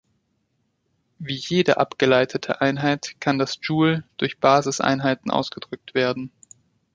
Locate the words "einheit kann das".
2.59-3.59